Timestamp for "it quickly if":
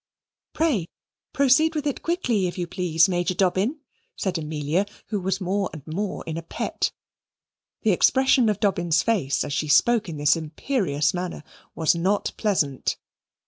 1.85-2.57